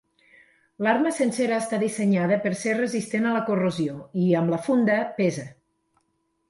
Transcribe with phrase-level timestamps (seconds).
[0.85, 5.47] L'arma sencera està dissenyada per ser resistent a la corrosió i, amb la funda, pesa.